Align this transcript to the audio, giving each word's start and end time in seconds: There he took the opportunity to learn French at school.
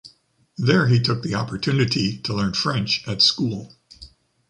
There 0.57 0.87
he 0.87 0.99
took 0.99 1.21
the 1.21 1.35
opportunity 1.35 2.17
to 2.21 2.33
learn 2.33 2.53
French 2.55 3.07
at 3.07 3.21
school. 3.21 3.75